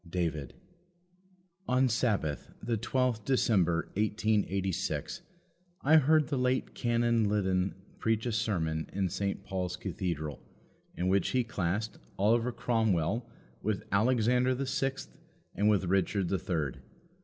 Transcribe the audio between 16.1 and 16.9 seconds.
the Third.